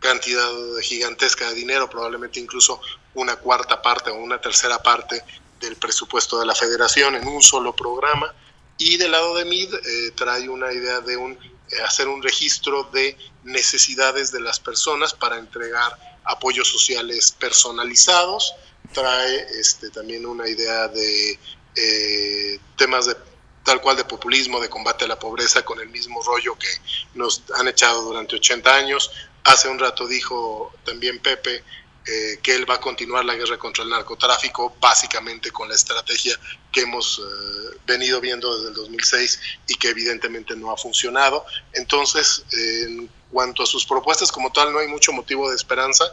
cantidad 0.00 0.50
gigantesca 0.82 1.48
de 1.48 1.54
dinero, 1.54 1.88
probablemente 1.88 2.40
incluso 2.40 2.80
una 3.14 3.36
cuarta 3.36 3.80
parte 3.80 4.10
o 4.10 4.16
una 4.16 4.40
tercera 4.40 4.82
parte 4.82 5.22
del 5.60 5.76
presupuesto 5.76 6.38
de 6.38 6.46
la 6.46 6.54
federación 6.54 7.14
en 7.14 7.26
un 7.26 7.40
solo 7.40 7.74
programa 7.74 8.34
y 8.78 8.96
del 8.96 9.12
lado 9.12 9.36
de 9.36 9.44
MID 9.44 9.74
eh, 9.74 10.10
trae 10.16 10.48
una 10.48 10.72
idea 10.72 11.00
de 11.00 11.16
un, 11.16 11.32
eh, 11.32 11.82
hacer 11.86 12.08
un 12.08 12.22
registro 12.22 12.84
de 12.92 13.16
necesidades 13.44 14.32
de 14.32 14.40
las 14.40 14.58
personas 14.58 15.12
para 15.14 15.38
entregar 15.38 16.20
apoyos 16.24 16.68
sociales 16.68 17.32
personalizados. 17.38 18.54
Trae 18.92 19.46
este, 19.60 19.90
también 19.90 20.26
una 20.26 20.48
idea 20.48 20.88
de 20.88 21.38
eh, 21.76 22.58
temas 22.76 23.06
de 23.06 23.16
tal 23.64 23.80
cual 23.80 23.96
de 23.96 24.04
populismo, 24.04 24.60
de 24.60 24.68
combate 24.68 25.06
a 25.06 25.08
la 25.08 25.18
pobreza, 25.18 25.64
con 25.64 25.80
el 25.80 25.88
mismo 25.88 26.22
rollo 26.22 26.58
que 26.58 26.68
nos 27.14 27.42
han 27.56 27.66
echado 27.68 28.02
durante 28.02 28.36
80 28.36 28.74
años. 28.74 29.10
Hace 29.44 29.68
un 29.68 29.78
rato 29.78 30.06
dijo 30.06 30.72
también 30.84 31.18
Pepe 31.20 31.62
que 32.04 32.54
él 32.54 32.68
va 32.68 32.74
a 32.74 32.80
continuar 32.80 33.24
la 33.24 33.34
guerra 33.34 33.56
contra 33.56 33.82
el 33.82 33.88
narcotráfico, 33.88 34.76
básicamente 34.78 35.50
con 35.50 35.70
la 35.70 35.74
estrategia 35.74 36.38
que 36.74 36.82
hemos 36.82 37.20
eh, 37.20 37.78
venido 37.86 38.20
viendo 38.20 38.54
desde 38.54 38.68
el 38.68 38.74
2006 38.74 39.40
y 39.68 39.76
que 39.76 39.88
evidentemente 39.88 40.54
no 40.56 40.70
ha 40.70 40.76
funcionado. 40.76 41.46
Entonces, 41.72 42.44
en 42.52 43.08
cuanto 43.30 43.62
a 43.62 43.66
sus 43.66 43.86
propuestas 43.86 44.30
como 44.30 44.52
tal, 44.52 44.72
no 44.72 44.80
hay 44.80 44.88
mucho 44.88 45.12
motivo 45.12 45.48
de 45.48 45.56
esperanza. 45.56 46.04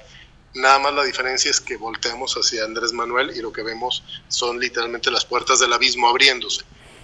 Nada 0.54 0.80
más 0.80 0.94
la 0.94 1.04
diferencia 1.04 1.52
es 1.52 1.60
que 1.60 1.78
volteamos 1.78 2.36
hacia 2.36 2.64
Andrés 2.64 2.94
Manuel 2.94 3.36
y 3.36 3.42
lo 3.42 3.52
que 3.52 3.64
vemos 3.64 4.04
son 4.28 4.60
literalmente 4.60 5.12
las 5.12 5.26
puertas 5.26 5.60
del 5.60 5.74
abismo 5.74 6.08
abriéndose 6.08 6.64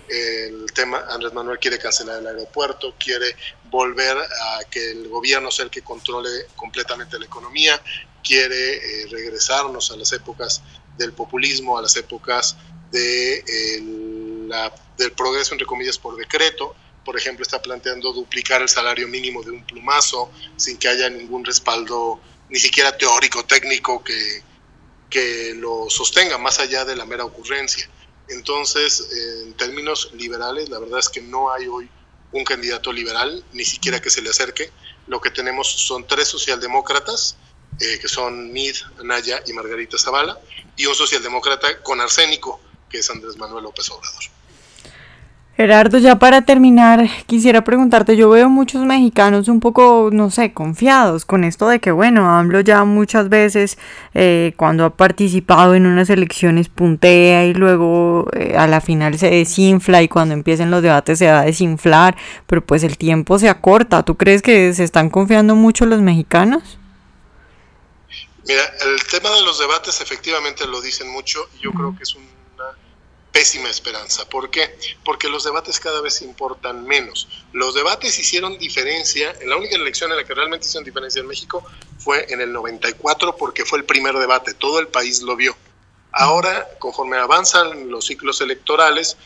el 0.10 0.72
tema, 0.74 1.04
Andrés 1.10 1.34
Manuel 1.34 1.60
quiere 1.60 1.78
cancelar 1.78 2.20
el 2.20 2.28
aeropuerto, 2.28 2.96
quiere 2.98 3.36
volver 3.70 4.18
a 4.18 4.64
que 4.70 4.92
el 4.92 5.08
gobierno 5.10 5.52
sea 5.52 5.66
el 5.66 5.72
que 5.72 5.82
controle 5.82 6.30
completamente 6.56 7.20
la 7.20 7.26
economía, 7.26 7.82
quiere 8.24 9.04
eh, 9.04 9.08
regresarnos 9.10 9.92
a 9.92 9.98
las 9.98 10.12
épocas 10.14 10.62
del 10.98 11.14
populismo, 11.14 11.78
a 11.78 11.82
las 11.82 11.96
épocas 11.96 12.56
de, 12.92 13.84
la, 14.48 14.74
del 14.98 15.12
progreso, 15.12 15.54
entre 15.54 15.68
comillas, 15.68 15.98
por 15.98 16.16
decreto. 16.16 16.76
Por 17.04 17.18
ejemplo, 17.18 17.44
está 17.44 17.62
planteando 17.62 18.12
duplicar 18.12 18.62
el 18.62 18.70
salario 18.70 19.08
mínimo 19.08 19.42
de 19.42 19.52
un 19.52 19.64
plumazo 19.64 20.30
sin 20.58 20.78
que 20.78 20.90
haya 20.90 21.10
ningún 21.10 21.46
respaldo, 21.46 22.20
ni 22.50 22.60
siquiera 22.60 22.98
teórico, 22.98 23.46
técnico, 23.46 24.04
que, 24.04 24.44
que 25.10 25.54
lo 25.56 25.90
sostenga, 25.90 26.38
más 26.38 26.60
allá 26.60 26.84
de 26.86 26.96
la 26.96 27.06
mera 27.06 27.24
ocurrencia. 27.24 27.90
Entonces, 28.30 29.08
en 29.46 29.54
términos 29.54 30.12
liberales, 30.14 30.70
la 30.70 30.80
verdad 30.80 31.00
es 31.00 31.08
que 31.08 31.22
no 31.22 31.52
hay 31.52 31.68
hoy 31.68 31.90
un 32.34 32.44
candidato 32.44 32.92
liberal, 32.92 33.44
ni 33.54 33.64
siquiera 33.64 34.02
que 34.02 34.10
se 34.10 34.22
le 34.22 34.30
acerque. 34.30 34.70
Lo 35.08 35.22
que 35.22 35.32
tenemos 35.32 35.72
son 35.72 36.06
tres 36.06 36.28
socialdemócratas, 36.28 37.38
eh, 37.80 38.00
que 38.00 38.08
son 38.10 38.52
Mid, 38.52 38.76
Anaya 39.00 39.42
y 39.46 39.54
Margarita 39.54 39.98
Zavala, 39.98 40.40
y 40.76 40.86
un 40.86 40.96
socialdemócrata 40.96 41.82
con 41.82 42.02
arsénico, 42.02 42.60
que 42.90 43.00
es 43.00 43.10
Andrés 43.10 43.38
Manuel 43.38 43.64
López 43.64 43.90
Obrador. 43.92 44.24
Gerardo, 45.58 45.98
ya 45.98 46.20
para 46.20 46.44
terminar, 46.44 47.10
quisiera 47.26 47.64
preguntarte, 47.64 48.16
yo 48.16 48.30
veo 48.30 48.48
muchos 48.48 48.86
mexicanos 48.86 49.48
un 49.48 49.60
poco, 49.60 50.12
no 50.14 50.30
sé, 50.30 50.54
confiados 50.54 51.26
con 51.26 51.44
esto 51.44 51.68
de 51.68 51.80
que, 51.80 51.90
bueno, 51.90 52.30
AMLO 52.30 52.60
ya 52.60 52.84
muchas 52.84 53.28
veces 53.28 53.80
eh, 54.14 54.54
cuando 54.56 54.86
ha 54.86 54.92
participado 54.92 55.74
en 55.74 55.88
unas 55.88 56.12
elecciones 56.12 56.70
puntea 56.70 57.46
y 57.46 57.56
luego 57.56 58.28
eh, 58.34 58.56
a 58.56 58.68
la 58.68 58.82
final 58.82 59.18
se 59.18 59.32
desinfla 59.32 60.04
y 60.04 60.08
cuando 60.08 60.36
empiecen 60.36 60.70
los 60.70 60.84
debates 60.84 61.18
se 61.18 61.26
va 61.26 61.40
a 61.40 61.46
desinflar, 61.46 62.16
pero 62.46 62.64
pues 62.64 62.84
el 62.84 63.00
tiempo 63.00 63.40
se 63.40 63.50
acorta. 63.50 64.04
¿Tú 64.04 64.16
crees 64.16 64.44
que 64.44 64.76
se 64.76 64.84
están 64.84 65.10
confiando 65.10 65.56
mucho 65.56 65.88
los 65.88 66.02
mexicanos? 66.02 66.78
Mira, 68.48 68.62
el 68.86 69.04
tema 69.08 69.32
de 69.32 69.42
los 69.42 69.58
debates 69.58 70.00
efectivamente 70.02 70.68
lo 70.68 70.82
dicen 70.82 71.12
mucho 71.12 71.50
y 71.58 71.64
yo 71.64 71.72
creo 71.72 71.96
que 71.98 72.04
es 72.04 72.14
una 72.14 72.37
pésima 73.32 73.70
esperanza. 73.70 74.28
¿Por 74.28 74.50
qué? 74.50 74.78
Porque 75.04 75.30
los 75.30 75.44
debates 75.44 75.80
cada 75.80 76.02
vez 76.02 76.22
importan 76.22 76.86
menos. 76.86 77.28
Los 77.54 77.76
debates 77.76 78.18
hicieron 78.20 78.58
diferencia, 78.58 79.36
en 79.40 79.50
la 79.50 79.58
única 79.58 79.76
elección 79.76 80.12
en 80.12 80.18
la 80.18 80.24
que 80.24 80.34
realmente 80.34 80.66
hicieron 80.66 80.86
diferencia 80.86 81.20
en 81.20 81.28
México 81.28 81.64
fue 82.00 82.26
en 82.30 82.42
el 82.42 82.52
94 82.54 83.36
porque 83.38 83.66
fue 83.66 83.80
el 83.80 83.86
primer 83.86 84.16
debate, 84.16 84.54
todo 84.54 84.80
el 84.80 84.88
país 84.88 85.22
lo 85.22 85.36
vio. 85.36 85.56
Ahora, 86.12 86.68
conforme 86.80 87.18
avanzan 87.18 87.90
los 87.92 88.06
ciclos 88.06 88.42
electorales, 88.42 89.18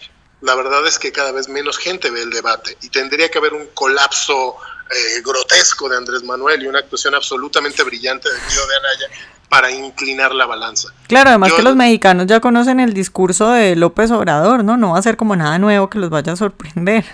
la 0.41 0.55
verdad 0.55 0.85
es 0.87 0.97
que 0.99 1.11
cada 1.11 1.31
vez 1.31 1.47
menos 1.47 1.77
gente 1.77 2.09
ve 2.09 2.23
el 2.23 2.31
debate 2.31 2.77
y 2.81 2.89
tendría 2.89 3.29
que 3.29 3.37
haber 3.37 3.53
un 3.53 3.67
colapso 3.67 4.57
eh, 4.91 5.21
grotesco 5.23 5.87
de 5.89 5.97
Andrés 5.97 6.23
Manuel 6.23 6.63
y 6.63 6.67
una 6.67 6.79
actuación 6.79 7.15
absolutamente 7.15 7.83
brillante 7.83 8.29
de 8.29 8.35
Guido 8.35 8.67
de 8.67 8.75
Anaya 8.75 9.07
para 9.49 9.71
inclinar 9.71 10.33
la 10.33 10.45
balanza. 10.45 10.93
Claro, 11.07 11.29
además 11.29 11.53
que 11.53 11.61
los 11.61 11.75
mexicanos 11.75 12.27
ya 12.27 12.39
conocen 12.39 12.79
el 12.79 12.93
discurso 12.93 13.51
de 13.51 13.75
López 13.75 14.11
Obrador, 14.11 14.63
¿no? 14.63 14.77
No 14.77 14.91
va 14.93 14.99
a 14.99 15.01
ser 15.01 15.17
como 15.17 15.35
nada 15.35 15.59
nuevo 15.59 15.89
que 15.89 15.99
los 15.99 16.09
vaya 16.09 16.33
a 16.33 16.35
sorprender. 16.35 17.05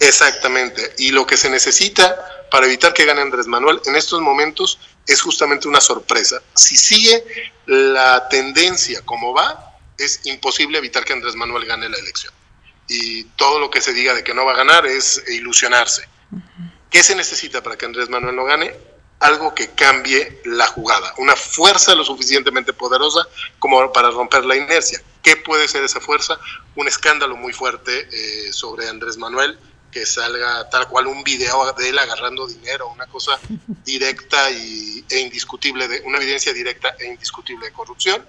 Exactamente. 0.00 0.94
Y 0.98 1.12
lo 1.12 1.26
que 1.26 1.36
se 1.36 1.48
necesita 1.48 2.14
para 2.50 2.66
evitar 2.66 2.92
que 2.92 3.04
gane 3.04 3.22
Andrés 3.22 3.46
Manuel 3.46 3.80
en 3.86 3.96
estos 3.96 4.20
momentos 4.20 4.78
es 5.06 5.22
justamente 5.22 5.66
una 5.66 5.80
sorpresa. 5.80 6.42
Si 6.54 6.76
sigue 6.76 7.24
la 7.66 8.28
tendencia 8.28 9.02
como 9.04 9.32
va, 9.32 9.76
es 9.98 10.20
imposible 10.24 10.78
evitar 10.78 11.04
que 11.04 11.12
Andrés 11.12 11.34
Manuel 11.34 11.64
gane 11.66 11.88
la 11.88 11.96
elección. 11.96 12.32
Y 12.86 13.24
todo 13.36 13.58
lo 13.58 13.70
que 13.70 13.80
se 13.80 13.92
diga 13.92 14.14
de 14.14 14.22
que 14.22 14.34
no 14.34 14.44
va 14.44 14.52
a 14.52 14.56
ganar 14.56 14.86
es 14.86 15.22
ilusionarse. 15.28 16.06
¿Qué 16.90 17.02
se 17.02 17.14
necesita 17.14 17.62
para 17.62 17.76
que 17.76 17.86
Andrés 17.86 18.08
Manuel 18.08 18.36
no 18.36 18.44
gane? 18.44 18.74
Algo 19.20 19.54
que 19.54 19.70
cambie 19.70 20.40
la 20.44 20.66
jugada, 20.66 21.14
una 21.18 21.34
fuerza 21.34 21.94
lo 21.94 22.04
suficientemente 22.04 22.72
poderosa 22.72 23.26
como 23.58 23.92
para 23.92 24.10
romper 24.10 24.44
la 24.44 24.56
inercia. 24.56 25.02
¿Qué 25.22 25.36
puede 25.36 25.66
ser 25.68 25.82
esa 25.82 26.00
fuerza? 26.00 26.38
Un 26.76 26.86
escándalo 26.86 27.36
muy 27.36 27.52
fuerte 27.52 28.08
eh, 28.12 28.52
sobre 28.52 28.88
Andrés 28.88 29.16
Manuel, 29.16 29.58
que 29.90 30.04
salga 30.04 30.68
tal 30.70 30.88
cual 30.88 31.06
un 31.06 31.22
video 31.22 31.72
de 31.72 31.88
él 31.88 31.98
agarrando 31.98 32.46
dinero, 32.46 32.88
una 32.88 33.06
cosa 33.06 33.38
directa 33.84 34.50
y, 34.50 35.04
e 35.08 35.20
indiscutible, 35.20 35.88
de, 35.88 36.00
una 36.02 36.18
evidencia 36.18 36.52
directa 36.52 36.96
e 36.98 37.06
indiscutible 37.06 37.66
de 37.66 37.72
corrupción. 37.72 38.26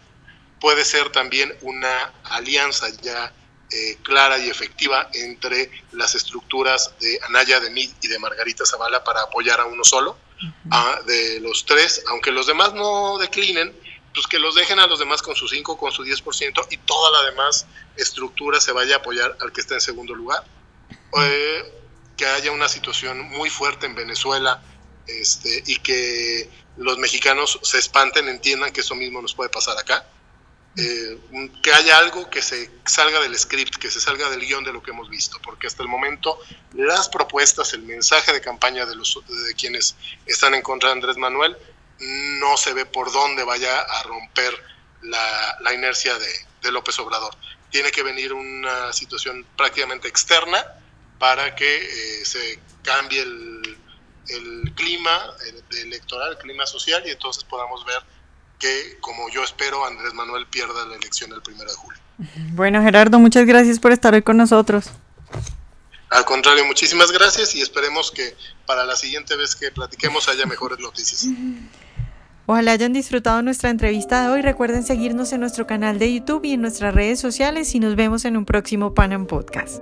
Puede 0.61 0.85
ser 0.85 1.11
también 1.11 1.53
una 1.61 2.13
alianza 2.23 2.87
ya 3.01 3.33
eh, 3.71 3.97
clara 4.03 4.37
y 4.37 4.49
efectiva 4.49 5.09
entre 5.13 5.71
las 5.91 6.15
estructuras 6.15 6.93
de 6.99 7.19
Anaya, 7.27 7.59
de 7.59 7.69
Mid 7.69 7.89
y 8.01 8.07
de 8.07 8.19
Margarita 8.19 8.65
Zavala 8.65 9.03
para 9.03 9.21
apoyar 9.21 9.59
a 9.59 9.65
uno 9.65 9.83
solo, 9.83 10.17
de 11.05 11.39
los 11.39 11.65
tres, 11.65 12.03
aunque 12.07 12.31
los 12.31 12.45
demás 12.45 12.73
no 12.73 13.17
declinen, 13.17 13.73
pues 14.13 14.27
que 14.27 14.39
los 14.39 14.55
dejen 14.55 14.79
a 14.79 14.87
los 14.87 14.99
demás 14.99 15.21
con 15.21 15.35
su 15.35 15.47
5, 15.47 15.77
con 15.77 15.91
su 15.91 16.03
10% 16.03 16.67
y 16.69 16.77
toda 16.77 17.11
la 17.11 17.29
demás 17.29 17.65
estructura 17.97 18.59
se 18.61 18.71
vaya 18.71 18.95
a 18.95 18.97
apoyar 18.99 19.37
al 19.41 19.51
que 19.51 19.61
está 19.61 19.75
en 19.75 19.81
segundo 19.81 20.15
lugar. 20.15 20.43
Eh, 21.21 21.73
que 22.17 22.25
haya 22.25 22.51
una 22.51 22.69
situación 22.69 23.21
muy 23.21 23.49
fuerte 23.49 23.85
en 23.85 23.95
Venezuela 23.95 24.61
este, 25.07 25.63
y 25.67 25.77
que 25.77 26.49
los 26.77 26.97
mexicanos 26.97 27.59
se 27.61 27.77
espanten, 27.77 28.27
entiendan 28.27 28.71
que 28.71 28.81
eso 28.81 28.95
mismo 28.95 29.21
nos 29.21 29.35
puede 29.35 29.49
pasar 29.49 29.77
acá. 29.77 30.07
Eh, 30.77 31.17
que 31.63 31.71
haya 31.71 31.97
algo 31.97 32.29
que 32.29 32.41
se 32.41 32.69
salga 32.85 33.21
del 33.21 33.37
script, 33.39 33.77
que 33.77 33.89
se 33.89 34.01
salga 34.01 34.29
del 34.29 34.41
guion 34.41 34.63
de 34.65 34.73
lo 34.73 34.83
que 34.83 34.91
hemos 34.91 35.09
visto, 35.09 35.39
porque 35.41 35.67
hasta 35.67 35.83
el 35.83 35.89
momento 35.89 36.37
las 36.73 37.07
propuestas, 37.07 37.73
el 37.73 37.83
mensaje 37.83 38.33
de 38.33 38.41
campaña 38.41 38.85
de, 38.85 38.95
los, 38.95 39.17
de 39.25 39.53
quienes 39.55 39.95
están 40.25 40.53
en 40.53 40.61
contra 40.61 40.89
de 40.89 40.93
Andrés 40.93 41.15
Manuel, 41.15 41.55
no 41.99 42.57
se 42.57 42.73
ve 42.73 42.85
por 42.85 43.11
dónde 43.11 43.43
vaya 43.45 43.79
a 43.79 44.03
romper 44.03 44.53
la, 45.01 45.57
la 45.61 45.73
inercia 45.73 46.17
de, 46.17 46.45
de 46.61 46.71
López 46.71 46.99
Obrador. 46.99 47.33
Tiene 47.69 47.91
que 47.91 48.03
venir 48.03 48.33
una 48.33 48.91
situación 48.91 49.45
prácticamente 49.55 50.09
externa 50.09 50.61
para 51.19 51.55
que 51.55 51.77
eh, 51.77 52.25
se 52.25 52.59
cambie 52.83 53.21
el, 53.21 53.77
el 54.27 54.73
clima 54.75 55.33
electoral, 55.71 56.33
el 56.33 56.37
clima 56.37 56.65
social 56.65 57.03
y 57.05 57.11
entonces 57.11 57.43
podamos 57.45 57.85
ver 57.85 58.01
que, 58.65 58.97
como 58.99 59.29
yo 59.29 59.43
espero, 59.43 59.85
Andrés 59.85 60.13
Manuel 60.13 60.47
pierda 60.47 60.85
la 60.87 60.95
elección 60.95 61.31
el 61.31 61.41
primero 61.41 61.69
de 61.69 61.77
julio. 61.77 61.99
Bueno, 62.53 62.81
Gerardo, 62.81 63.19
muchas 63.19 63.45
gracias 63.45 63.79
por 63.79 63.91
estar 63.91 64.13
hoy 64.13 64.23
con 64.23 64.37
nosotros. 64.37 64.89
Al 66.09 66.25
contrario, 66.25 66.65
muchísimas 66.65 67.11
gracias 67.11 67.53
y 67.55 67.61
esperemos 67.61 68.11
que 68.11 68.35
para 68.65 68.85
la 68.85 68.95
siguiente 68.95 69.35
vez 69.35 69.55
que 69.55 69.69
platiquemos 69.69 70.27
haya 70.29 70.45
mejores 70.45 70.79
noticias. 70.79 71.27
Ojalá 72.47 72.71
hayan 72.71 72.93
disfrutado 72.93 73.41
nuestra 73.41 73.69
entrevista 73.69 74.23
de 74.23 74.29
hoy. 74.29 74.41
Recuerden 74.41 74.83
seguirnos 74.83 75.33
en 75.33 75.41
nuestro 75.41 75.67
canal 75.67 75.99
de 75.99 76.13
YouTube 76.13 76.45
y 76.45 76.53
en 76.53 76.61
nuestras 76.61 76.95
redes 76.95 77.19
sociales 77.19 77.73
y 77.75 77.79
nos 77.79 77.95
vemos 77.95 78.25
en 78.25 78.37
un 78.37 78.45
próximo 78.45 78.93
Panam 78.93 79.27
Podcast. 79.27 79.81